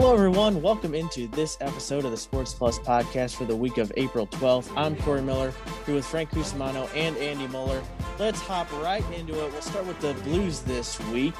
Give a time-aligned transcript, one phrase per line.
[0.00, 0.62] Hello, everyone.
[0.62, 4.72] Welcome into this episode of the Sports Plus podcast for the week of April 12th.
[4.74, 5.52] I'm Corey Miller,
[5.84, 7.82] here with Frank Cusimano and Andy Muller.
[8.18, 9.52] Let's hop right into it.
[9.52, 11.34] We'll start with the Blues this week.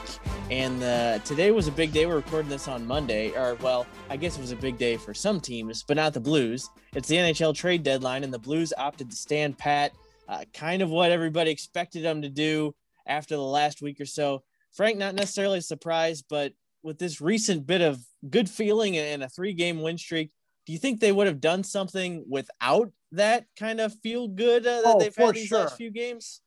[0.51, 2.05] And uh, today was a big day.
[2.05, 5.15] We're recording this on Monday, or well, I guess it was a big day for
[5.15, 6.69] some teams, but not the Blues.
[6.95, 9.93] It's the NHL trade deadline, and the Blues opted to stand pat,
[10.29, 12.75] uh, kind of what everybody expected them to do
[13.07, 14.43] after the last week or so.
[14.71, 19.53] Frank, not necessarily surprised, but with this recent bit of good feeling and a three
[19.53, 20.31] game win streak,
[20.67, 24.83] do you think they would have done something without that kind of feel good uh,
[24.83, 25.61] that oh, they've had these sure.
[25.61, 26.43] last few games?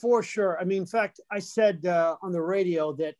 [0.00, 0.58] For sure.
[0.60, 3.14] I mean, in fact, I said uh, on the radio that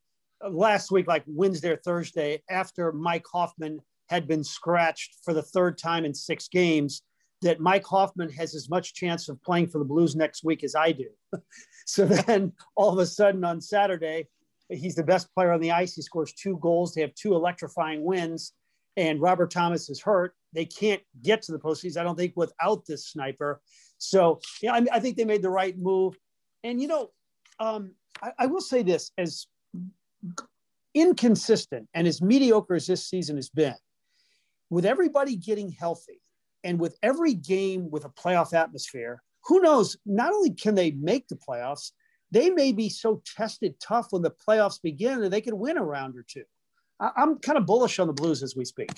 [0.45, 5.43] uh, last week, like Wednesday or Thursday, after Mike Hoffman had been scratched for the
[5.43, 7.03] third time in six games,
[7.43, 10.75] that Mike Hoffman has as much chance of playing for the Blues next week as
[10.75, 11.09] I do.
[11.87, 14.29] so then all of a sudden on Saturday,
[14.69, 15.95] He's the best player on the ice.
[15.95, 16.95] He scores two goals.
[16.95, 18.53] They have two electrifying wins.
[18.97, 20.35] And Robert Thomas is hurt.
[20.53, 23.61] They can't get to the postseason, I don't think, without this sniper.
[23.99, 26.17] So, yeah, I, I think they made the right move.
[26.63, 27.11] And, you know,
[27.59, 27.93] um,
[28.23, 29.47] I, I will say this as
[30.95, 33.75] inconsistent and as mediocre as this season has been,
[34.71, 36.21] with everybody getting healthy
[36.63, 39.97] and with every game with a playoff atmosphere, who knows?
[40.07, 41.91] Not only can they make the playoffs,
[42.35, 45.85] they may be so tested tough when the playoffs begin that they could win a
[45.85, 46.43] round or two.
[46.99, 48.91] I, am kind of bullish on the Blues as we speak.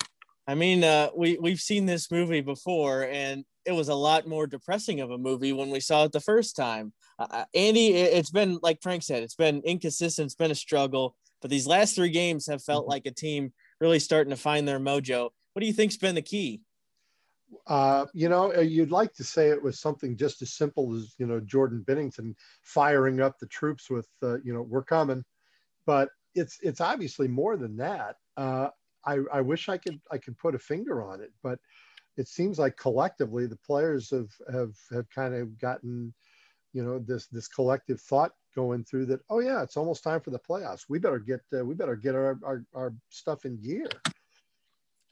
[0.47, 4.47] I mean, uh, we we've seen this movie before, and it was a lot more
[4.47, 6.93] depressing of a movie when we saw it the first time.
[7.19, 11.15] Uh, uh Andy, it's been like Frank said, it's been inconsistent, it's been a struggle,
[11.41, 12.91] but these last three games have felt mm-hmm.
[12.91, 15.29] like a team really starting to find their mojo.
[15.53, 16.61] What do you think's been the key?
[17.65, 21.13] Uh, you know, uh, you'd like to say it was something just as simple as
[21.17, 25.23] you know Jordan Binnington firing up the troops with uh, you know we're coming,
[25.85, 28.17] but it's it's obviously more than that.
[28.35, 28.69] Uh,
[29.05, 31.59] I, I wish I could I could put a finger on it, but
[32.17, 36.13] it seems like collectively the players have have have kind of gotten
[36.73, 40.31] you know this this collective thought going through that oh yeah it's almost time for
[40.31, 40.85] the playoffs.
[40.89, 43.89] We better get uh, we better get our, our, our stuff in gear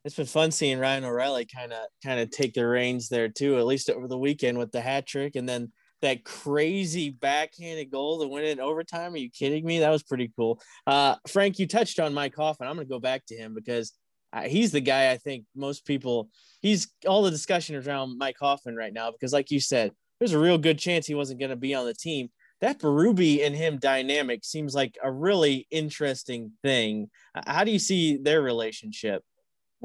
[0.05, 3.57] it's been fun seeing Ryan O'Reilly kind of kind of take the reins there too,
[3.57, 5.71] at least over the weekend with the hat trick and then
[6.01, 9.16] that crazy backhanded goal that went in overtime.
[9.16, 9.79] Are you kidding me?
[9.79, 10.61] That was pretty cool.
[10.85, 12.69] Uh, Frank, you touched on Mike Hoffman.
[12.69, 13.93] I'm going to go back to him because
[14.31, 16.29] uh, he's the guy I think most people,
[16.61, 20.39] he's all the discussion around Mike Hoffman right now because, like you said, there's a
[20.39, 22.29] real good chance he wasn't going to be on the team.
[22.61, 27.09] That Berube and him dynamic seems like a really interesting thing.
[27.47, 29.23] How do you see their relationship?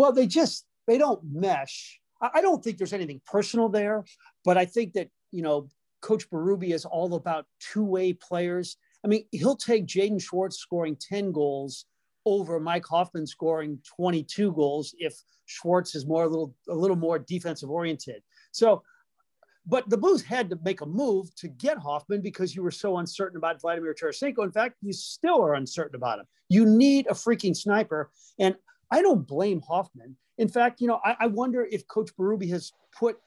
[0.01, 2.01] Well, they just they don't mesh.
[2.23, 4.07] I don't think there's anything personal there,
[4.47, 5.69] but I think that you know
[6.01, 8.79] Coach Berube is all about two-way players.
[9.05, 11.85] I mean, he'll take Jaden Schwartz scoring 10 goals
[12.25, 17.19] over Mike Hoffman scoring 22 goals if Schwartz is more a little a little more
[17.19, 18.23] defensive oriented.
[18.53, 18.83] So,
[19.67, 22.97] but the Blues had to make a move to get Hoffman because you were so
[22.97, 24.45] uncertain about Vladimir Tarasenko.
[24.45, 26.27] In fact, you still are uncertain about him.
[26.49, 28.57] You need a freaking sniper, and
[28.91, 30.17] I don't blame Hoffman.
[30.39, 33.19] In fact, you know, I, I wonder if Coach Berube has put,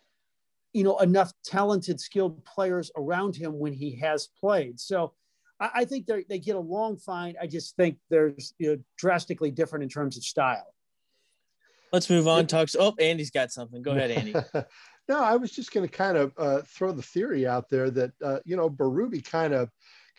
[0.74, 4.80] you know, enough talented, skilled players around him when he has played.
[4.80, 5.14] So
[5.60, 7.36] I, I think they get along fine.
[7.42, 10.74] I just think there's you know, drastically different in terms of style.
[11.92, 12.48] Let's move on.
[12.48, 12.76] Talks.
[12.78, 13.84] Oh, Andy's got something.
[13.84, 14.34] Go ahead, Andy.
[15.08, 18.12] no, I was just going to kind of uh, throw the theory out there that
[18.24, 19.70] uh, you know Berube kind of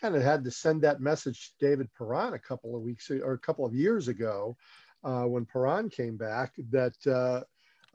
[0.00, 3.32] kind of had to send that message to David Perron a couple of weeks or
[3.32, 4.56] a couple of years ago
[5.04, 7.42] uh, when Perron came back that uh,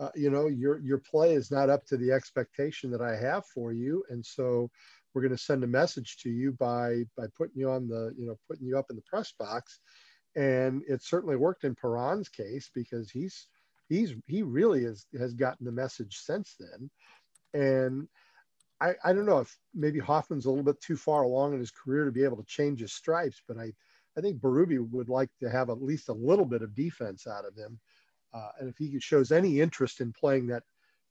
[0.02, 3.46] uh, you know your your play is not up to the expectation that I have
[3.47, 4.70] for you, and so
[5.14, 8.28] we're going to send a message to you by by putting you on the you
[8.28, 9.80] know putting you up in the press box,
[10.36, 13.47] and it certainly worked in Perron's case because he's
[13.90, 16.90] he's he really has has gotten the message since then,
[17.53, 18.08] and.
[18.81, 21.70] I, I don't know if maybe Hoffman's a little bit too far along in his
[21.70, 23.73] career to be able to change his stripes, but I,
[24.19, 27.45] I think Berube would like to have at least a little bit of defense out
[27.45, 27.79] of him.
[28.33, 30.63] Uh, and if he shows any interest in playing that,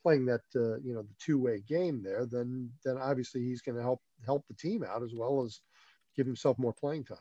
[0.02, 3.82] playing that, uh, you know, the two-way game there, then then obviously he's going to
[3.82, 5.60] help help the team out as well as
[6.14, 7.18] give himself more playing time.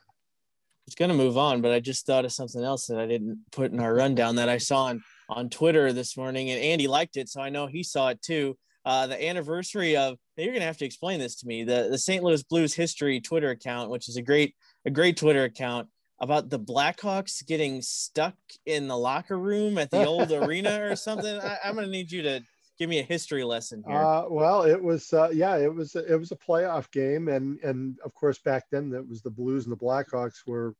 [0.85, 3.39] It's going to move on, but I just thought of something else that I didn't
[3.51, 7.17] put in our rundown that I saw on on Twitter this morning, and Andy liked
[7.17, 8.57] it, so I know he saw it too.
[8.85, 11.97] Uh, the anniversary of you're going to have to explain this to me the the
[11.97, 12.23] St.
[12.23, 14.55] Louis Blues history Twitter account, which is a great
[14.87, 15.89] a great Twitter account
[16.19, 18.35] about the Blackhawks getting stuck
[18.65, 21.39] in the locker room at the old arena or something.
[21.39, 22.41] I, am going to need you to
[22.79, 23.97] give me a history lesson here.
[23.97, 27.97] Uh, well, it was uh, yeah, it was it was a playoff game, and and
[28.05, 30.73] of course back then that was the Blues and the Blackhawks were,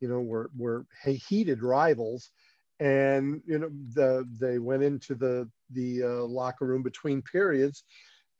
[0.00, 2.30] you know, were were heated rivals,
[2.80, 7.84] and you know the they went into the the uh, locker room between periods.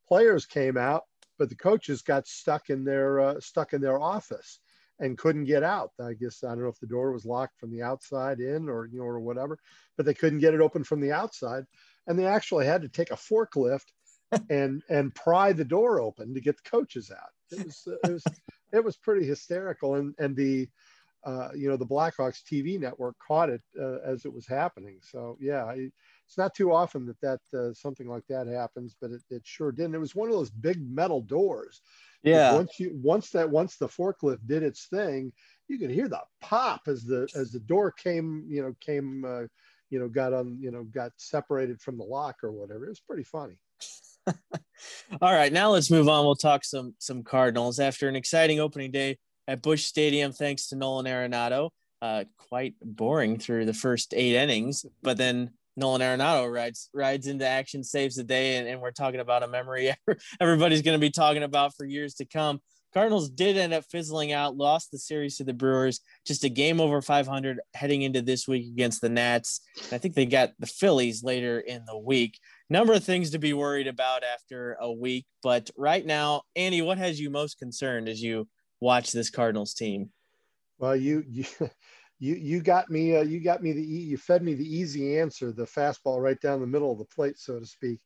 [0.08, 1.02] Players came out,
[1.38, 4.58] but the coaches got stuck in their uh, stuck in their office
[4.98, 5.90] and couldn't get out.
[6.00, 8.86] I guess I don't know if the door was locked from the outside in or
[8.86, 9.58] you know or whatever,
[9.96, 11.64] but they couldn't get it open from the outside,
[12.06, 13.86] and they actually had to take a forklift
[14.50, 17.30] and and pry the door open to get the coaches out.
[17.50, 18.24] It was it was
[18.72, 20.68] it was pretty hysterical, and and the
[21.24, 24.98] uh, you know the Blackhawks TV network caught it uh, as it was happening.
[25.02, 25.74] So yeah,
[26.32, 29.70] it's not too often that that uh, something like that happens, but it, it sure
[29.70, 29.84] did.
[29.84, 31.82] And it was one of those big metal doors.
[32.22, 32.54] Yeah.
[32.54, 35.30] Once you once that once the forklift did its thing,
[35.68, 39.42] you could hear the pop as the as the door came you know came uh,
[39.90, 42.86] you know got on you know got separated from the lock or whatever.
[42.86, 43.58] It was pretty funny.
[45.20, 46.24] All right, now let's move on.
[46.24, 50.76] We'll talk some some Cardinals after an exciting opening day at Busch Stadium, thanks to
[50.76, 51.68] Nolan Arenado.
[52.00, 57.46] Uh, quite boring through the first eight innings, but then Nolan Arenado rides rides into
[57.46, 59.94] action, saves the day, and, and we're talking about a memory
[60.40, 62.60] everybody's going to be talking about for years to come.
[62.92, 66.78] Cardinals did end up fizzling out, lost the series to the Brewers, just a game
[66.78, 69.62] over 500 heading into this week against the Nats.
[69.90, 72.38] I think they got the Phillies later in the week.
[72.68, 76.98] Number of things to be worried about after a week, but right now, Andy, what
[76.98, 78.46] has you most concerned as you
[78.80, 80.10] watch this Cardinals team?
[80.78, 81.44] Well, you you
[82.22, 85.50] you, you got me uh, you got me the you fed me the easy answer,
[85.50, 87.98] the fastball right down the middle of the plate, so to speak.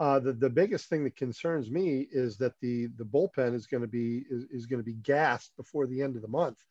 [0.00, 3.82] Uh, the, the biggest thing that concerns me is that the, the bullpen is going
[3.82, 6.64] to be is, is going to be gassed before the end of the month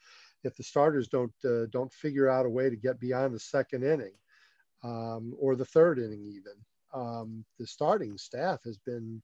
[0.43, 3.83] if the starters don't uh, don't figure out a way to get beyond the second
[3.83, 4.13] inning
[4.83, 6.53] um, or the third inning even.
[6.95, 9.21] Um, the starting staff has been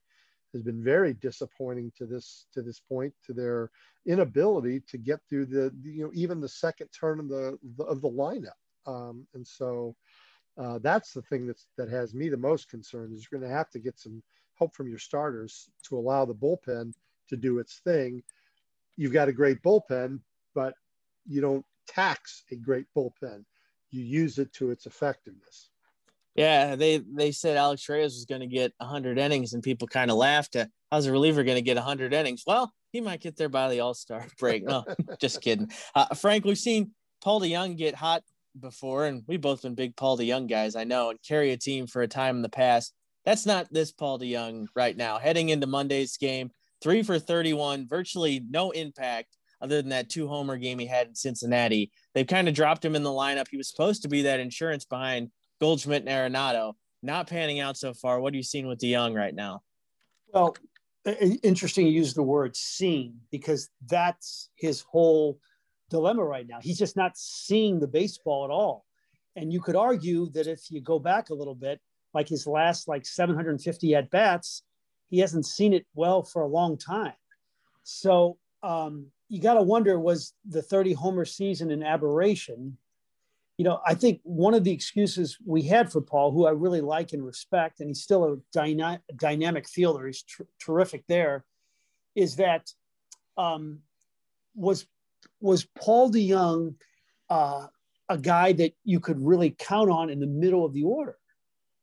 [0.54, 3.70] has been very disappointing to this to this point to their
[4.06, 8.08] inability to get through the you know even the second turn of the of the
[8.08, 8.56] lineup
[8.86, 9.94] um, and so
[10.56, 13.54] uh, that's the thing that's that has me the most concerned is you're going to
[13.54, 14.22] have to get some
[14.58, 16.92] help from your starters to allow the bullpen
[17.28, 18.22] to do its thing.
[18.96, 20.20] You've got a great bullpen,
[20.54, 20.74] but
[21.26, 23.44] you don't tax a great bullpen.
[23.90, 25.70] You use it to its effectiveness.
[26.34, 30.10] Yeah, they they said Alex Reyes was going to get 100 innings, and people kind
[30.10, 32.42] of laughed at how's a reliever going to get 100 innings?
[32.46, 34.64] Well, he might get there by the All Star break.
[34.64, 34.84] No,
[35.20, 35.70] just kidding.
[35.94, 36.90] Uh, Frank, we've seen
[37.22, 38.22] Paul DeJong get hot
[38.58, 41.86] before, and we've both been big Paul DeJong guys, I know, and carry a team
[41.86, 42.92] for a time in the past.
[43.24, 45.18] That's not this Paul DeJong right now.
[45.18, 46.50] Heading into Monday's game,
[46.82, 51.14] three for 31, virtually no impact other than that two homer game he had in
[51.14, 51.90] Cincinnati.
[52.14, 53.48] They've kind of dropped him in the lineup.
[53.50, 56.74] He was supposed to be that insurance behind Goldschmidt and Arenado.
[57.02, 58.20] Not panning out so far.
[58.20, 59.62] What are you seeing with DeJong right now?
[60.32, 60.56] Well,
[61.42, 65.38] interesting you use the word "seeing" because that's his whole–
[65.94, 66.58] dilemma right now.
[66.60, 68.84] He's just not seeing the baseball at all.
[69.36, 71.80] And you could argue that if you go back a little bit,
[72.12, 74.62] like his last like 750 at bats,
[75.08, 77.14] he hasn't seen it well for a long time.
[77.82, 82.76] So um, you got to wonder was the 30 homer season an aberration?
[83.56, 86.80] You know, I think one of the excuses we had for Paul, who I really
[86.80, 91.44] like and respect, and he's still a dyna- dynamic fielder, he's tr- terrific there,
[92.16, 92.70] is that
[93.36, 93.80] um,
[94.54, 94.86] was
[95.40, 96.74] was Paul DeJong
[97.30, 97.66] uh,
[98.08, 101.16] a guy that you could really count on in the middle of the order?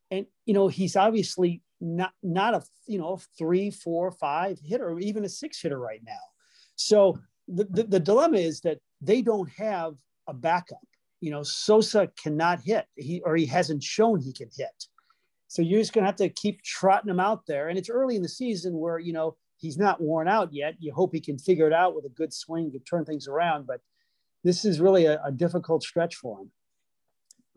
[0.10, 5.00] And you know, he's obviously not not a you know three, four, five hitter, or
[5.00, 6.20] even a six hitter right now.
[6.76, 9.96] So the, the, the dilemma is that they don't have
[10.28, 10.80] a backup.
[11.22, 14.88] You know, Sosa cannot hit, he or he hasn't shown he can hit.
[15.48, 17.70] So you're just going to have to keep trotting him out there.
[17.70, 20.76] And it's early in the season where you know he's not worn out yet.
[20.80, 23.68] You hope he can figure it out with a good swing to turn things around,
[23.68, 23.82] but
[24.44, 26.52] this is really a, a difficult stretch for him.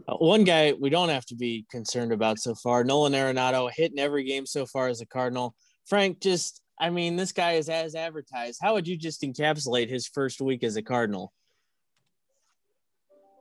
[0.06, 3.98] Uh, one guy we don't have to be concerned about so far, Nolan Arenado, hitting
[3.98, 5.54] every game so far as a Cardinal.
[5.86, 8.58] Frank, just I mean, this guy is as advertised.
[8.60, 11.32] How would you just encapsulate his first week as a Cardinal?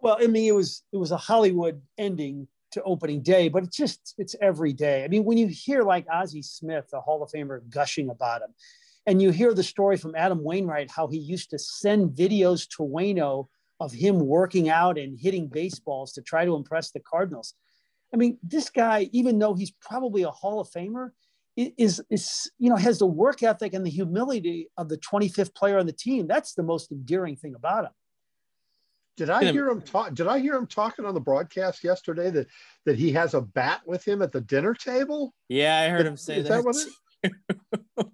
[0.03, 3.77] Well, I mean, it was it was a Hollywood ending to opening day, but it's
[3.77, 5.05] just it's every day.
[5.05, 8.49] I mean, when you hear like Ozzie Smith, the Hall of Famer, gushing about him,
[9.07, 12.83] and you hear the story from Adam Wainwright how he used to send videos to
[12.83, 13.47] Wayno
[13.79, 17.53] of him working out and hitting baseballs to try to impress the Cardinals.
[18.13, 21.11] I mean, this guy, even though he's probably a Hall of Famer,
[21.55, 25.77] is is you know has the work ethic and the humility of the 25th player
[25.79, 26.27] on the team.
[26.27, 27.91] That's the most endearing thing about him.
[29.15, 30.13] Did I hear him talk?
[30.13, 32.47] Did I hear him talking on the broadcast yesterday that
[32.85, 35.33] that he has a bat with him at the dinner table?
[35.49, 36.63] Yeah, I heard him say is that.
[36.63, 36.93] that
[37.23, 37.33] it,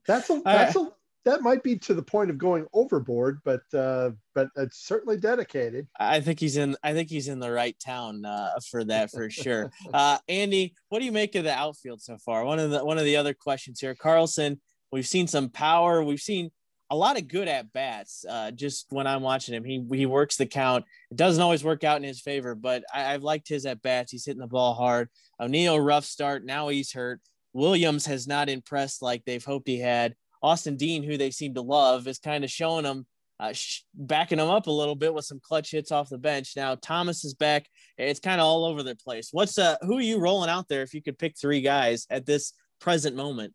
[0.06, 0.92] that's a that's a
[1.26, 5.88] that might be to the point of going overboard, but uh, but it's certainly dedicated.
[6.00, 6.76] I think he's in.
[6.84, 9.72] I think he's in the right town uh, for that for sure.
[9.94, 12.46] uh, Andy, what do you make of the outfield so far?
[12.46, 14.60] One of the one of the other questions here, Carlson.
[14.92, 16.04] We've seen some power.
[16.04, 16.52] We've seen
[16.90, 18.26] a lot of good at bats.
[18.28, 20.86] Uh, just when I'm watching him, he he works the count.
[21.12, 24.12] It doesn't always work out in his favor, but I, have liked his at bats.
[24.12, 25.10] He's hitting the ball hard.
[25.40, 26.46] O'Neill rough start.
[26.46, 27.22] Now he's hurt.
[27.54, 30.16] Williams has not impressed like they've hoped he had.
[30.42, 33.06] Austin Dean, who they seem to love, is kind of showing them,
[33.40, 36.54] uh, sh- backing them up a little bit with some clutch hits off the bench.
[36.56, 37.68] Now Thomas is back.
[37.98, 39.30] It's kind of all over the place.
[39.32, 42.26] What's uh, who are you rolling out there if you could pick three guys at
[42.26, 43.54] this present moment?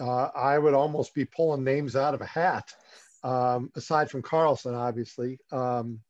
[0.00, 2.72] Uh, I would almost be pulling names out of a hat,
[3.22, 5.38] um, aside from Carlson, obviously.
[5.52, 6.00] Um,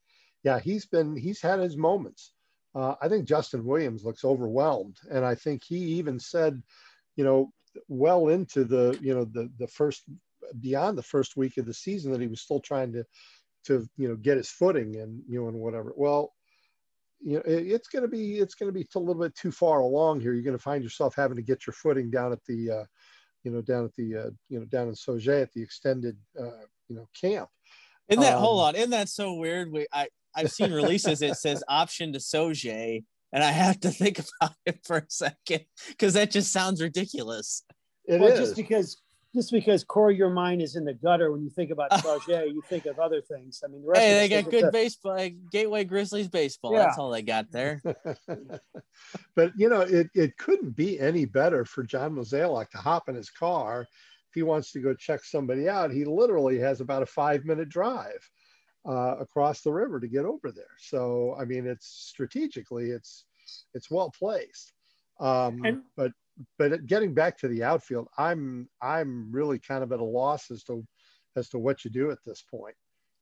[0.43, 2.33] yeah, he's been he's had his moments.
[2.75, 6.63] Uh, I think Justin Williams looks overwhelmed, and I think he even said,
[7.17, 7.53] you know,
[7.89, 10.05] well into the you know the the first
[10.61, 13.05] beyond the first week of the season that he was still trying to
[13.65, 15.93] to you know get his footing and you know and whatever.
[15.97, 16.33] Well,
[17.21, 19.53] you know it, it's going to be it's going to be a little bit too
[19.53, 20.33] far along here.
[20.33, 22.85] You're going to find yourself having to get your footing down at the uh,
[23.45, 26.65] you know down at the uh, you know down in Sauget at the extended uh,
[26.89, 27.49] you know camp.
[28.09, 28.75] Isn't that um, hold on?
[28.75, 29.71] Isn't that so weird?
[29.71, 31.23] We I I've seen releases.
[31.23, 35.65] it says option to Sauget, and I have to think about it for a second
[35.89, 37.63] because that just sounds ridiculous.
[38.07, 38.39] It well, is.
[38.39, 39.01] just because
[39.35, 42.63] just because Corey, your mind is in the gutter when you think about Sauget, you
[42.69, 43.63] think of other things.
[43.65, 44.73] I mean, the hey, they got good the...
[44.73, 45.29] baseball.
[45.51, 46.73] Gateway Grizzlies baseball.
[46.73, 46.85] Yeah.
[46.85, 47.83] That's all they got there.
[49.35, 53.17] but you know, it, it couldn't be any better for John Mozeliak to hop in
[53.17, 55.91] his car if he wants to go check somebody out.
[55.91, 58.31] He literally has about a five minute drive
[58.89, 60.77] uh, across the river to get over there.
[60.79, 63.25] So I mean, it's strategically it's
[63.75, 64.73] it's well placed.
[65.21, 66.13] Um, and, but
[66.59, 70.65] but getting back to the outfield, I'm I'm really kind of at a loss as
[70.65, 70.87] to
[71.37, 72.75] as to what you do at this point.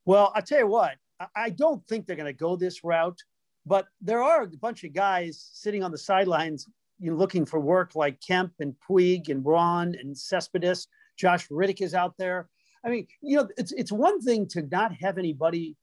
[0.04, 0.96] Well, I tell you what,
[1.36, 3.18] I don't think they're going to go this route,
[3.64, 7.60] but there are a bunch of guys sitting on the sidelines, you know, looking for
[7.60, 10.88] work like Kemp and Puig and Braun and Cespedes.
[11.16, 12.48] Josh Reddick is out there.
[12.84, 15.76] I mean, you know, it's it's one thing to not have anybody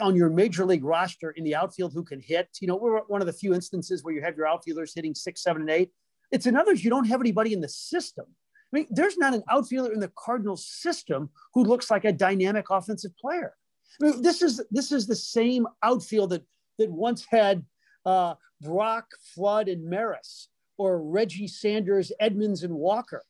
[0.00, 2.48] on your major league roster in the outfield who can hit.
[2.60, 5.42] You know, we're one of the few instances where you have your outfielders hitting six,
[5.42, 5.90] seven, and eight.
[6.32, 8.26] It's another you don't have anybody in the system.
[8.72, 12.70] I mean, there's not an outfielder in the Cardinals system who looks like a dynamic
[12.70, 13.54] offensive player.
[14.00, 16.42] I mean, this is this is the same outfield that
[16.78, 17.64] that once had
[18.06, 20.48] uh, Brock, Flood, and Maris,
[20.78, 23.22] or Reggie Sanders, Edmonds, and Walker.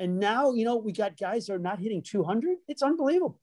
[0.00, 2.58] And now, you know, we got guys that are not hitting 200.
[2.68, 3.40] It's unbelievable.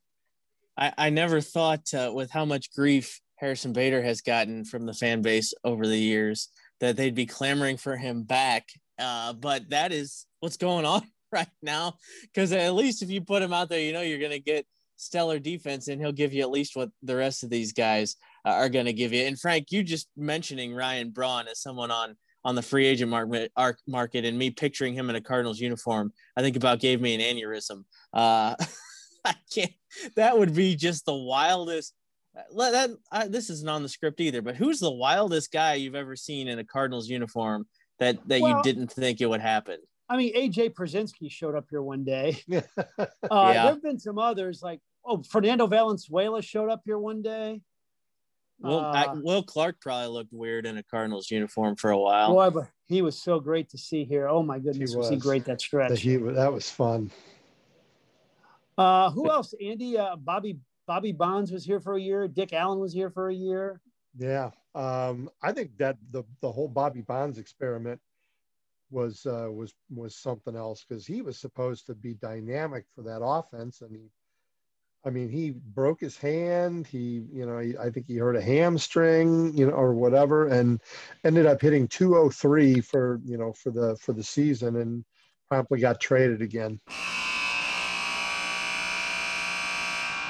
[0.78, 4.94] I, I never thought uh, with how much grief Harrison Bader has gotten from the
[4.94, 8.70] fan base over the years that they'd be clamoring for him back.
[8.98, 11.96] Uh, but that is what's going on right now.
[12.24, 14.66] Because at least if you put him out there, you know you're going to get
[14.98, 18.52] stellar defense, and he'll give you at least what the rest of these guys uh,
[18.52, 19.24] are going to give you.
[19.24, 23.52] And Frank, you just mentioning Ryan Braun as someone on on the free agent market,
[23.88, 27.22] market, and me picturing him in a Cardinals uniform, I think about gave me an
[27.22, 27.86] aneurysm.
[28.14, 28.56] Uh,
[29.26, 29.72] I can't.
[30.16, 31.96] That would be just the wildest
[32.56, 36.16] that I, this isn't on the script either, but who's the wildest guy you've ever
[36.16, 37.66] seen in a Cardinals uniform
[38.00, 39.78] that that well, you didn't think it would happen?
[40.08, 42.38] I mean, AJ Pierzynski showed up here one day.
[42.54, 43.06] uh, yeah.
[43.30, 47.62] There have been some others like oh, Fernando Valenzuela showed up here one day.
[48.60, 52.34] Will, uh, I, Will Clark probably looked weird in a Cardinals uniform for a while.
[52.34, 54.28] Boy, but he was so great to see here.
[54.28, 55.08] Oh my goodness, he was.
[55.08, 56.02] was he great that stretch?
[56.02, 57.12] He, that was fun.
[58.78, 59.54] Uh, who else?
[59.62, 62.28] Andy, uh, Bobby Bobby Bonds was here for a year.
[62.28, 63.82] Dick Allen was here for a year.
[64.18, 68.00] Yeah, um, I think that the the whole Bobby Bonds experiment
[68.92, 73.24] was uh, was was something else because he was supposed to be dynamic for that
[73.24, 74.10] offense, and he,
[75.06, 76.88] I mean, he broke his hand.
[76.88, 80.82] He, you know, he, I think he hurt a hamstring, you know, or whatever, and
[81.24, 85.06] ended up hitting 203 for you know for the for the season, and
[85.48, 86.82] promptly got traded again.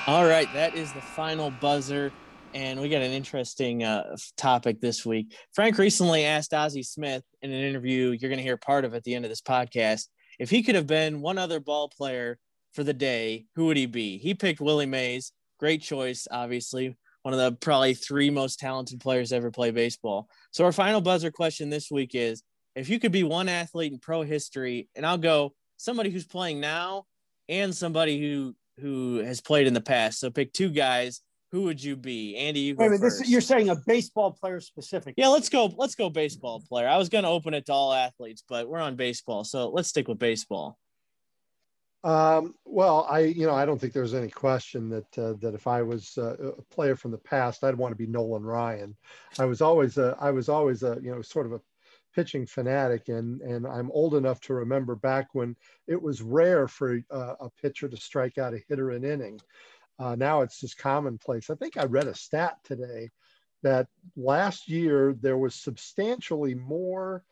[0.07, 2.11] All right, that is the final buzzer.
[2.55, 5.35] And we got an interesting uh, topic this week.
[5.53, 9.03] Frank recently asked Ozzie Smith in an interview, you're going to hear part of at
[9.03, 10.07] the end of this podcast,
[10.39, 12.39] if he could have been one other ball player
[12.73, 14.17] for the day, who would he be?
[14.17, 15.33] He picked Willie Mays.
[15.59, 16.95] Great choice, obviously.
[17.23, 20.29] One of the probably three most talented players ever play baseball.
[20.51, 22.41] So, our final buzzer question this week is
[22.73, 26.61] if you could be one athlete in pro history, and I'll go somebody who's playing
[26.61, 27.03] now
[27.49, 30.19] and somebody who who has played in the past.
[30.19, 31.21] So pick two guys.
[31.51, 32.61] Who would you be, Andy?
[32.61, 35.13] You Wait, this, you're saying a baseball player specific?
[35.17, 35.73] Yeah, let's go.
[35.77, 36.87] Let's go baseball player.
[36.87, 39.87] I was going to open it to all athletes, but we're on baseball, so let's
[39.87, 40.77] stick with baseball.
[42.05, 45.65] Um, well, I you know I don't think there's any question that uh, that if
[45.65, 48.95] I was uh, a player from the past, I'd want to be Nolan Ryan.
[49.39, 51.61] I was always a I was always a you know sort of a
[52.13, 55.55] pitching fanatic, and and I'm old enough to remember back when
[55.87, 59.41] it was rare for uh, a pitcher to strike out a hitter an inning.
[59.97, 61.49] Uh, now it's just commonplace.
[61.49, 63.11] I think I read a stat today
[63.63, 67.23] that last year there was substantially more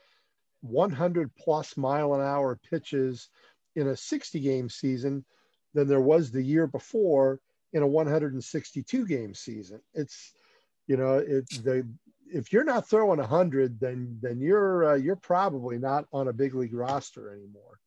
[0.61, 3.29] 100 plus mile an hour pitches
[3.75, 5.25] in a 60 game season
[5.73, 7.39] than there was the year before
[7.73, 9.81] in a 162 game season.
[9.93, 10.31] It's,
[10.87, 11.45] you know, it,
[12.33, 16.55] if you're not throwing 100, then then you're uh, you're probably not on a big
[16.55, 17.79] league roster anymore.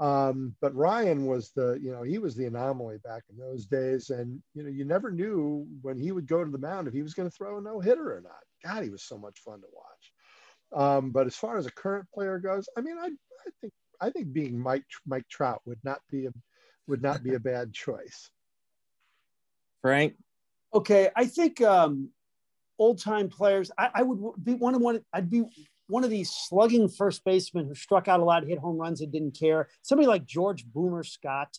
[0.00, 4.08] Um, but Ryan was the, you know, he was the anomaly back in those days,
[4.08, 7.02] and you know, you never knew when he would go to the mound if he
[7.02, 8.40] was going to throw a no hitter or not.
[8.64, 10.12] God, he was so much fun to watch.
[10.72, 14.08] Um, but as far as a current player goes, I mean, I, I think I
[14.08, 16.30] think being Mike Mike Trout would not be a
[16.86, 18.30] would not be a bad choice.
[19.82, 20.14] Frank.
[20.72, 22.10] Okay, I think um,
[22.78, 23.70] old time players.
[23.76, 25.00] I, I, would be one of one.
[25.12, 25.44] I'd be
[25.90, 29.12] one of these slugging first basemen who struck out a lot, hit home runs, and
[29.12, 29.68] didn't care.
[29.82, 31.58] Somebody like George Boomer Scott,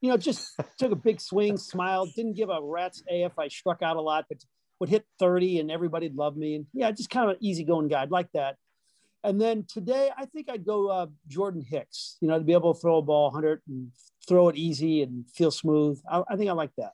[0.00, 3.48] you know, just took a big swing, smiled, didn't give a rat's a if I
[3.48, 4.38] struck out a lot, but
[4.80, 6.56] would hit 30 and everybody'd love me.
[6.56, 8.02] And yeah, just kind of an easygoing guy.
[8.02, 8.56] I'd like that.
[9.24, 12.74] And then today, I think I'd go uh, Jordan Hicks, you know, to be able
[12.74, 13.90] to throw a ball 100 and
[14.28, 16.00] throw it easy and feel smooth.
[16.08, 16.92] I, I think I like that.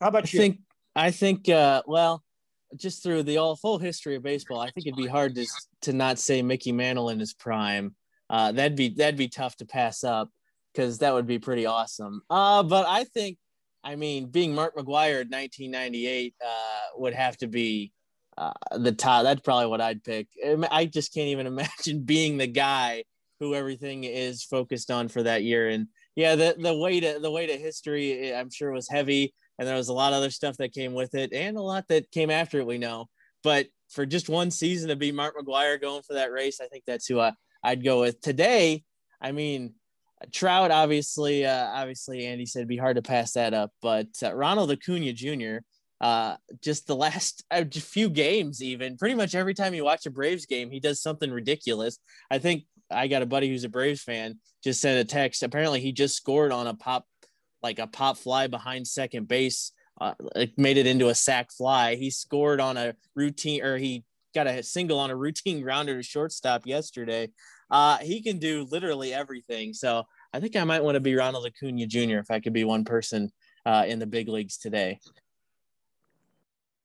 [0.00, 0.38] How about I you?
[0.38, 0.60] Think,
[0.96, 2.24] I think, uh, well,
[2.76, 5.46] just through the all full history of baseball, I think it'd be hard to
[5.82, 7.94] to not say Mickey Mantle in his prime.
[8.30, 10.30] Uh, that'd be that'd be tough to pass up
[10.72, 12.22] because that would be pretty awesome.
[12.30, 13.38] Uh, but I think,
[13.84, 16.48] I mean, being Mark McGwire in 1998 uh,
[16.96, 17.92] would have to be
[18.38, 19.24] uh, the top.
[19.24, 20.28] That's probably what I'd pick.
[20.70, 23.04] I just can't even imagine being the guy
[23.40, 25.68] who everything is focused on for that year.
[25.68, 29.68] And yeah, the the way to the way to history, I'm sure was heavy and
[29.68, 32.10] there was a lot of other stuff that came with it and a lot that
[32.10, 33.06] came after it we know.
[33.44, 36.82] But for just one season to be mark mcgwire going for that race i think
[36.86, 38.20] that's who I, i'd go with.
[38.20, 38.82] Today
[39.20, 39.74] i mean
[40.32, 44.32] trout obviously uh, obviously andy said it'd be hard to pass that up but uh,
[44.34, 45.58] ronald acuna jr
[46.00, 50.10] uh, just the last uh, few games even pretty much every time you watch a
[50.10, 51.98] braves game he does something ridiculous.
[52.30, 55.42] I think i got a buddy who's a braves fan just sent a text.
[55.42, 57.06] Apparently he just scored on a pop
[57.62, 59.72] like a pop fly behind second base.
[60.00, 60.14] Uh,
[60.56, 61.94] made it into a sac fly.
[61.94, 66.02] He scored on a routine, or he got a single on a routine grounder to
[66.02, 67.28] shortstop yesterday.
[67.70, 69.72] Uh, he can do literally everything.
[69.72, 72.18] So I think I might want to be Ronald Acuna Jr.
[72.18, 73.30] if I could be one person
[73.64, 74.98] uh, in the big leagues today.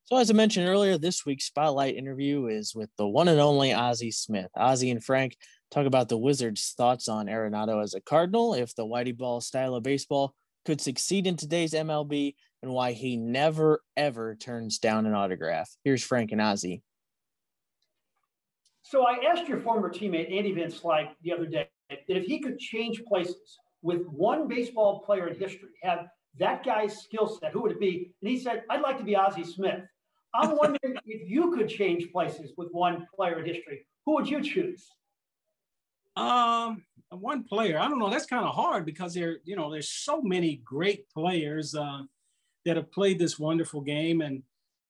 [0.05, 3.73] So as I mentioned earlier, this week's spotlight interview is with the one and only
[3.73, 4.49] Ozzie Smith.
[4.55, 5.35] Ozzie and Frank
[5.69, 9.75] talk about the Wizards' thoughts on Arenado as a Cardinal, if the Whitey Ball style
[9.75, 10.33] of baseball
[10.67, 15.73] could succeed in today's MLB and why he never, ever turns down an autograph.
[15.85, 16.83] Here's Frank and Ozzie.
[18.81, 22.41] So I asked your former teammate, Andy Van Slyke the other day that if he
[22.41, 27.61] could change places with one baseball player in history, have that guy's skill set, who
[27.61, 28.11] would it be?
[28.21, 29.79] And he said, I'd like to be Ozzie Smith.
[30.35, 34.43] I'm wondering if you could change places with one player in history, who would you
[34.43, 34.85] choose?
[36.17, 37.79] Um, one player.
[37.79, 38.09] I don't know.
[38.09, 42.01] That's kind of hard because there, you know, there's so many great players uh,
[42.65, 44.21] that have played this wonderful game.
[44.21, 44.43] And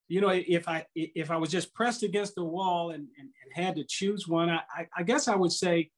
[0.08, 3.66] you know, if I if I was just pressed against the wall and, and, and
[3.66, 5.92] had to choose one, I, I, guess I would say,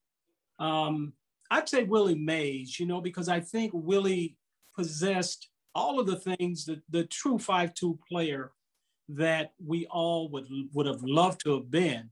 [0.58, 1.13] um,
[1.52, 2.80] I'd say Willie Mays.
[2.80, 4.36] You know, because I think Willie
[4.76, 8.52] possessed all of the things that the true five-tool player
[9.10, 12.10] that we all would would have loved to have been.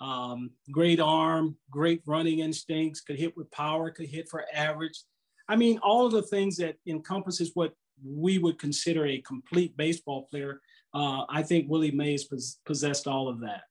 [0.00, 5.02] Um, great arm, great running instincts, could hit with power, could hit for average.
[5.48, 7.72] I mean, all of the things that encompasses what
[8.04, 10.60] we would consider a complete baseball player.
[10.92, 13.62] Uh, I think Willie Mays pos- possessed all of that.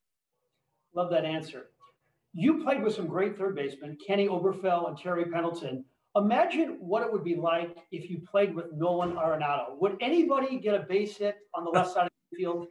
[0.96, 1.68] Love that answer.
[2.34, 5.86] You played with some great third basemen, Kenny Oberkfell and Terry Pendleton.
[6.16, 9.78] Imagine what it would be like if you played with Nolan Arenado.
[9.80, 12.68] Would anybody get a base hit on the left side of the field?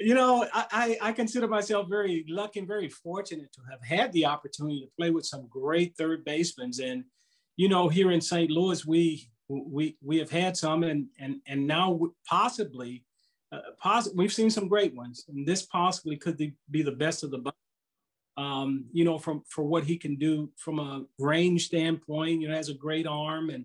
[0.00, 4.26] You know, I, I consider myself very lucky and very fortunate to have had the
[4.26, 6.72] opportunity to play with some great third basemen.
[6.82, 7.04] And,
[7.56, 8.50] you know, here in St.
[8.50, 13.04] Louis, we we we have had some, and and and now possibly,
[13.52, 16.38] uh, poss- we've seen some great ones, and this possibly could
[16.70, 17.56] be the best of the bunch.
[18.36, 22.54] Um, you know, from for what he can do from a range standpoint, you know,
[22.56, 23.64] has a great arm and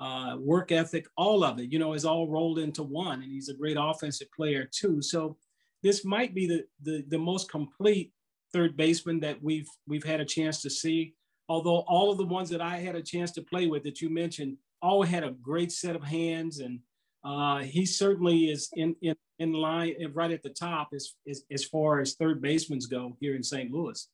[0.00, 3.48] uh, work ethic, all of it, you know, is all rolled into one, and he's
[3.48, 5.00] a great offensive player too.
[5.00, 5.38] So
[5.82, 8.12] this might be the, the, the most complete
[8.52, 11.14] third baseman that we've we've had a chance to see.
[11.48, 14.10] although all of the ones that I had a chance to play with that you
[14.10, 16.80] mentioned all had a great set of hands and
[17.24, 21.64] uh, he certainly is in, in, in line right at the top as, as, as
[21.64, 23.70] far as third basemen go here in St.
[23.70, 24.08] Louis.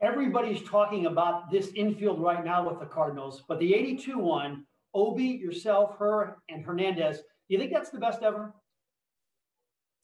[0.00, 5.24] Everybody's talking about this infield right now with the Cardinals, but the 82 one, Obi,
[5.24, 8.54] yourself, Herr, and Hernandez, do you think that's the best ever?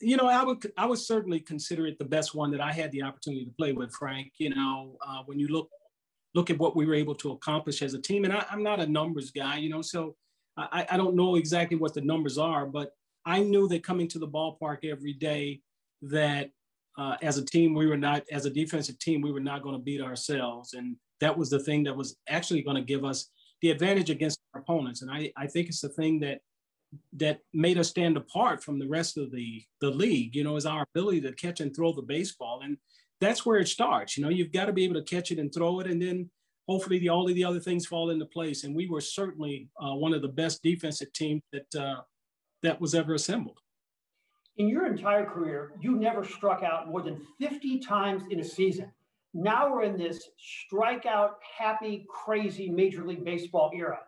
[0.00, 2.92] You know, I would I would certainly consider it the best one that I had
[2.92, 4.32] the opportunity to play with, Frank.
[4.38, 5.70] You know, uh, when you look
[6.34, 8.80] look at what we were able to accomplish as a team, and I, I'm not
[8.80, 10.14] a numbers guy, you know, so
[10.56, 12.90] I, I don't know exactly what the numbers are, but
[13.24, 15.60] I knew that coming to the ballpark every day
[16.02, 16.50] that
[16.98, 19.74] uh, as a team, we were not, as a defensive team, we were not going
[19.74, 20.74] to beat ourselves.
[20.74, 23.30] And that was the thing that was actually going to give us
[23.62, 25.02] the advantage against our opponents.
[25.02, 26.40] And I, I think it's the thing that
[27.14, 30.66] that made us stand apart from the rest of the the league, you know, is
[30.66, 32.60] our ability to catch and throw the baseball.
[32.62, 32.76] And
[33.20, 34.16] that's where it starts.
[34.16, 35.86] You know, you've got to be able to catch it and throw it.
[35.86, 36.30] And then
[36.68, 38.64] hopefully the, all of the other things fall into place.
[38.64, 42.00] And we were certainly uh, one of the best defensive teams that uh,
[42.62, 43.58] that was ever assembled.
[44.56, 48.90] In your entire career, you never struck out more than 50 times in a season.
[49.34, 53.98] Now we're in this strikeout, happy, crazy Major League Baseball era.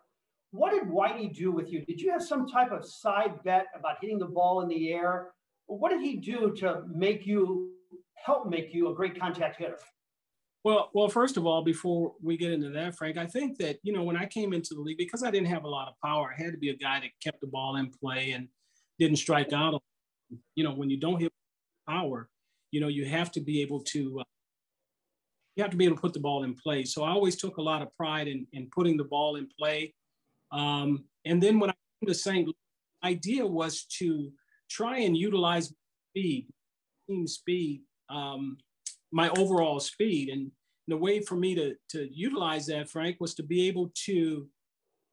[0.51, 1.85] What did Whitey do with you?
[1.85, 5.29] Did you have some type of side bet about hitting the ball in the air?
[5.67, 7.73] What did he do to make you
[8.15, 9.79] help make you a great contact hitter?
[10.65, 13.93] Well, well, first of all, before we get into that, Frank, I think that you
[13.93, 16.35] know when I came into the league because I didn't have a lot of power,
[16.37, 18.49] I had to be a guy that kept the ball in play and
[18.99, 19.81] didn't strike out.
[20.57, 21.33] You know, when you don't hit
[21.89, 22.29] power,
[22.71, 24.25] you know you have to be able to uh,
[25.57, 26.85] you have to be able to put the ball in play.
[26.85, 29.95] So I always took a lot of pride in in putting the ball in play.
[30.51, 32.47] Um, and then when I came to St.
[32.47, 32.55] The
[33.07, 34.31] idea was to
[34.71, 35.73] try and utilize
[36.11, 36.49] speed,
[37.09, 37.83] team speed.
[38.11, 38.59] Um,
[39.13, 40.29] my overall speed.
[40.29, 40.51] And
[40.87, 44.49] the way for me to, to utilize that, Frank, was to be able to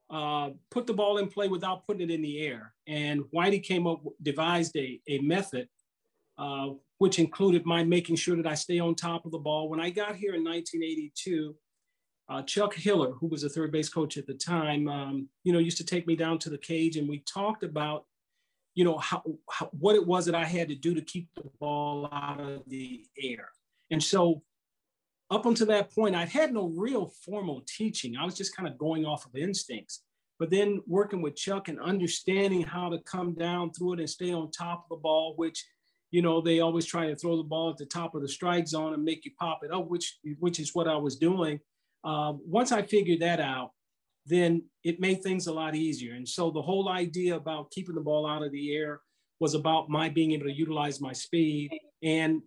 [0.09, 2.73] uh, put the ball in play without putting it in the air.
[2.87, 5.67] And Whitey came up, devised a, a method,
[6.37, 9.69] uh, which included my making sure that I stay on top of the ball.
[9.69, 11.55] When I got here in 1982,
[12.27, 15.59] uh, Chuck Hiller, who was a third base coach at the time, um, you know,
[15.59, 18.05] used to take me down to the cage and we talked about,
[18.73, 21.43] you know, how, how, what it was that I had to do to keep the
[21.59, 23.49] ball out of the air.
[23.91, 24.41] And so
[25.29, 28.15] up until that point, I'd had no real formal teaching.
[28.15, 30.01] I was just kind of going off of instincts.
[30.37, 34.33] But then working with Chuck and understanding how to come down through it and stay
[34.33, 35.65] on top of the ball, which,
[36.11, 38.67] you know, they always try to throw the ball at the top of the strike
[38.67, 41.59] zone and make you pop it up, which, which is what I was doing.
[42.05, 43.71] Uh, once I figured that out,
[44.25, 46.13] then it made things a lot easier.
[46.13, 49.01] And so the whole idea about keeping the ball out of the air
[49.39, 51.71] was about my being able to utilize my speed
[52.03, 52.41] and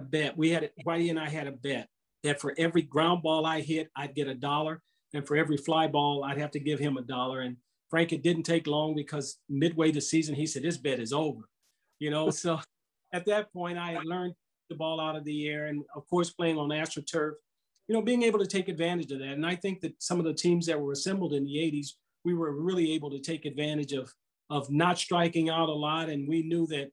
[0.00, 0.36] a bet.
[0.36, 1.88] We had Whitey and I had a bet
[2.24, 4.82] that for every ground ball I hit, I'd get a dollar,
[5.14, 7.40] and for every fly ball, I'd have to give him a dollar.
[7.40, 7.56] And
[7.90, 11.48] Frank, it didn't take long because midway the season, he said, "This bet is over,"
[11.98, 12.30] you know.
[12.30, 12.60] so
[13.12, 14.34] at that point, I had learned
[14.68, 17.32] the ball out of the air, and of course, playing on AstroTurf,
[17.88, 19.28] you know, being able to take advantage of that.
[19.28, 21.88] And I think that some of the teams that were assembled in the '80s,
[22.24, 24.12] we were really able to take advantage of
[24.50, 26.90] of not striking out a lot, and we knew that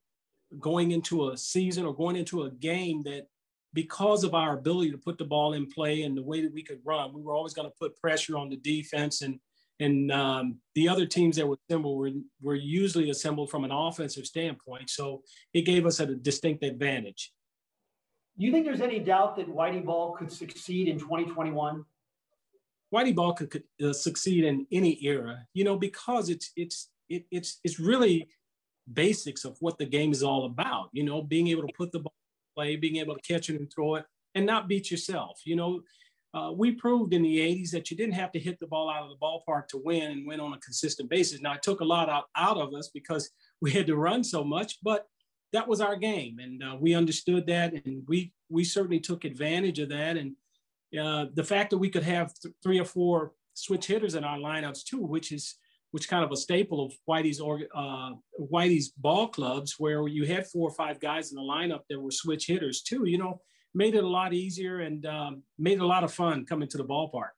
[0.59, 3.27] going into a season or going into a game that
[3.73, 6.63] because of our ability to put the ball in play and the way that we
[6.63, 9.39] could run, we were always going to put pressure on the defense and
[9.79, 14.25] and um, the other teams that were assembled were, were usually assembled from an offensive
[14.25, 14.89] standpoint.
[14.89, 15.21] So
[15.53, 17.33] it gave us a distinct advantage.
[18.37, 21.85] Do you think there's any doubt that Whitey Ball could succeed in 2021?
[22.93, 27.25] Whitey Ball could, could uh, succeed in any era, you know, because it's it's it,
[27.31, 28.27] it's it's really
[28.93, 30.89] basics of what the game is all about.
[30.91, 32.13] You know, being able to put the ball
[32.55, 35.41] play, being able to catch it and throw it, and not beat yourself.
[35.45, 35.81] You know,
[36.33, 39.03] uh, we proved in the 80s that you didn't have to hit the ball out
[39.03, 41.39] of the ballpark to win and win on a consistent basis.
[41.39, 43.29] Now, it took a lot out, out of us because
[43.61, 45.07] we had to run so much, but
[45.53, 46.39] that was our game.
[46.39, 47.73] And uh, we understood that.
[47.85, 50.17] And we, we certainly took advantage of that.
[50.17, 50.35] And
[50.99, 54.37] uh, the fact that we could have th- three or four switch hitters in our
[54.37, 55.55] lineups too, which is
[55.91, 58.09] which kind of a staple of Whitey's uh,
[58.51, 62.11] Whitey's ball clubs, where you had four or five guys in the lineup that were
[62.11, 63.05] switch hitters too.
[63.05, 63.39] You know,
[63.73, 66.77] made it a lot easier and um, made it a lot of fun coming to
[66.77, 67.29] the ballpark.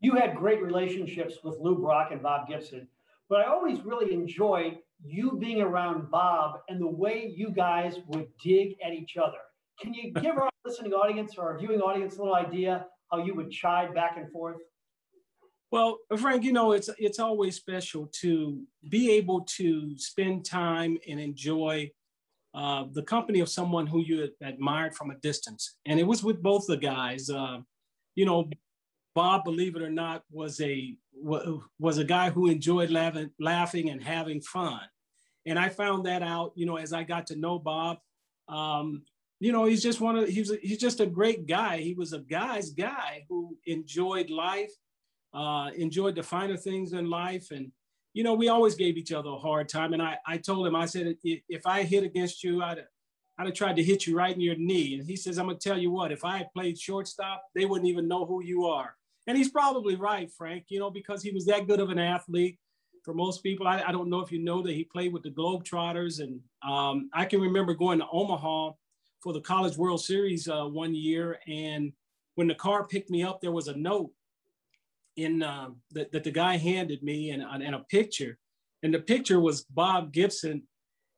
[0.00, 2.88] You had great relationships with Lou Brock and Bob Gibson,
[3.30, 8.28] but I always really enjoyed you being around Bob and the way you guys would
[8.42, 9.38] dig at each other.
[9.80, 13.34] Can you give our listening audience or our viewing audience a little idea how you
[13.34, 14.58] would chide back and forth?
[15.70, 21.18] Well, Frank, you know, it's it's always special to be able to spend time and
[21.18, 21.90] enjoy
[22.54, 25.76] uh, the company of someone who you admired from a distance.
[25.86, 27.30] And it was with both the guys.
[27.30, 27.60] Uh,
[28.14, 28.50] you know,
[29.14, 30.94] Bob, believe it or not, was a
[31.78, 34.80] was a guy who enjoyed laughing, laughing and having fun.
[35.46, 37.98] And I found that out, you know, as I got to know Bob.
[38.48, 39.02] Um,
[39.40, 41.78] you know, he's just one of he's he's just a great guy.
[41.78, 44.70] He was a guy's guy who enjoyed life,
[45.34, 47.72] uh, enjoyed the finer things in life, and
[48.14, 49.94] you know, we always gave each other a hard time.
[49.94, 52.84] And I I told him, I said, if I hit against you, I'd
[53.36, 54.94] I'd have tried to hit you right in your knee.
[54.94, 57.88] And he says, I'm gonna tell you what, if I had played shortstop, they wouldn't
[57.88, 58.94] even know who you are.
[59.26, 62.58] And he's probably right, Frank, you know, because he was that good of an athlete.
[63.02, 65.30] For most people, I, I don't know if you know that he played with the
[65.30, 66.20] Globetrotters.
[66.20, 68.72] And um, I can remember going to Omaha
[69.20, 71.38] for the College World Series uh, one year.
[71.48, 71.92] And
[72.36, 74.10] when the car picked me up, there was a note
[75.16, 78.38] in uh, that, that the guy handed me and, and a picture.
[78.82, 80.62] And the picture was Bob Gibson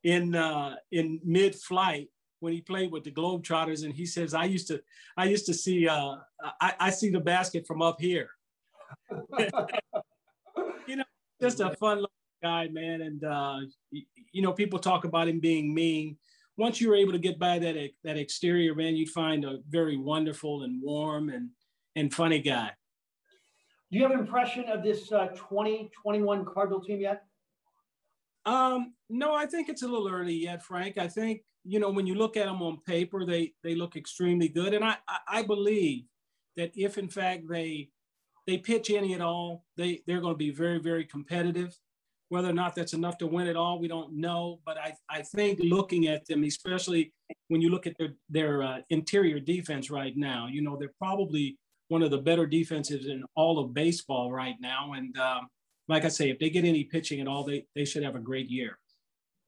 [0.03, 2.09] in uh, in mid flight
[2.40, 4.83] when he played with the Globetrotters, and he says, "I used to,
[5.16, 6.16] I used to see, uh,
[6.61, 8.29] I, I see the basket from up here."
[11.40, 12.05] you just a fun
[12.42, 13.03] guy, man.
[13.03, 16.16] And uh, you know, people talk about him being mean.
[16.57, 20.62] Once you're able to get by that that exterior, man, you'd find a very wonderful
[20.62, 21.51] and warm and
[21.97, 22.70] and funny guy.
[23.90, 27.23] Do you have an impression of this uh, 2021 Cardinal team yet?
[28.47, 30.99] Um, no, I think it's a little early yet, Frank.
[30.99, 34.49] I think you know when you look at them on paper, they they look extremely
[34.49, 34.97] good, and I
[35.29, 36.05] I believe
[36.57, 37.88] that if in fact they
[38.46, 41.76] they pitch any at all, they they're going to be very very competitive.
[42.30, 44.61] Whether or not that's enough to win it all, we don't know.
[44.64, 47.12] But I I think looking at them, especially
[47.48, 51.59] when you look at their their uh, interior defense right now, you know they're probably
[51.88, 55.48] one of the better defenses in all of baseball right now, and um,
[55.88, 58.20] like I say, if they get any pitching at all, they, they should have a
[58.20, 58.78] great year.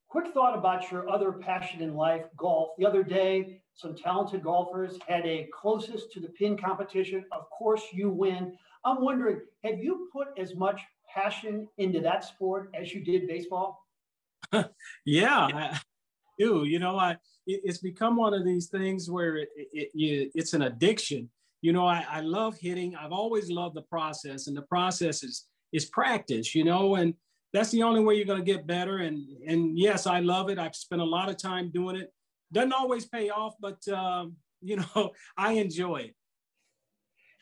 [0.08, 2.70] Quick thought about your other passion in life, golf.
[2.78, 7.24] The other day, some talented golfers had a closest to the pin competition.
[7.32, 8.56] Of course, you win.
[8.86, 10.80] I'm wondering, have you put as much
[11.14, 13.84] passion into that sport as you did baseball?
[15.04, 15.80] yeah, I
[16.38, 16.64] do.
[16.64, 17.12] You know, I
[17.46, 21.28] it, it's become one of these things where it, it, it, it's an addiction.
[21.60, 22.94] You know, I, I love hitting.
[22.94, 27.14] I've always loved the process, and the process is is practice, you know, and
[27.52, 28.98] that's the only way you're going to get better.
[28.98, 30.58] And, and yes, I love it.
[30.58, 32.12] I've spent a lot of time doing it.
[32.52, 36.14] Doesn't always pay off, but, um, you know, I enjoy it.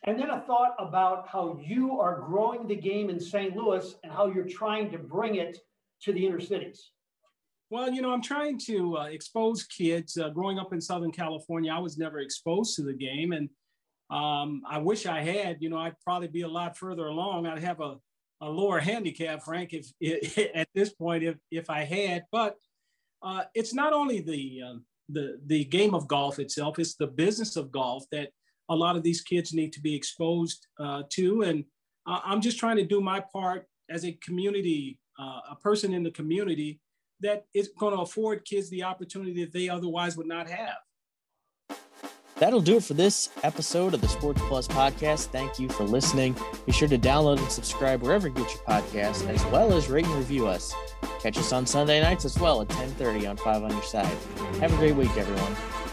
[0.06, 3.56] And then a thought about how you are growing the game in St.
[3.56, 5.58] Louis and how you're trying to bring it
[6.02, 6.90] to the inner cities.
[7.70, 10.18] Well, you know, I'm trying to uh, expose kids.
[10.18, 13.32] Uh, growing up in Southern California, I was never exposed to the game.
[13.32, 13.48] And
[14.10, 17.46] um, I wish I had, you know, I'd probably be a lot further along.
[17.46, 17.96] I'd have a,
[18.42, 22.24] a lower handicap, Frank, if, if at this point, if if I had.
[22.30, 22.56] But
[23.22, 27.56] uh, it's not only the um, the the game of golf itself; it's the business
[27.56, 28.30] of golf that
[28.68, 31.42] a lot of these kids need to be exposed uh, to.
[31.42, 31.64] And
[32.06, 36.10] I'm just trying to do my part as a community, uh, a person in the
[36.10, 36.80] community
[37.20, 40.76] that is going to afford kids the opportunity that they otherwise would not have.
[42.36, 45.26] That'll do it for this episode of the Sports Plus podcast.
[45.26, 46.36] Thank you for listening.
[46.66, 50.04] Be sure to download and subscribe wherever you get your podcast, as well as rate
[50.04, 50.74] and review us.
[51.20, 54.18] Catch us on Sunday nights as well at 10:30 on Five on Your Side.
[54.60, 55.83] Have a great week, everyone.